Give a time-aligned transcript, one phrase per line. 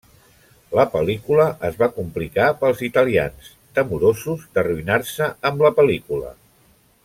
[0.77, 6.35] La pel·lícula es va complicar pels italians, temorosos d'arruïnar-se amb la pel·lícula.